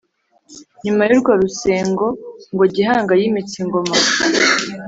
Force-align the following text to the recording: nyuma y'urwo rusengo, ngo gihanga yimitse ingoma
nyuma 0.83 1.01
y'urwo 1.09 1.31
rusengo, 1.41 2.05
ngo 2.53 2.65
gihanga 2.75 3.13
yimitse 3.21 3.55
ingoma 3.63 3.95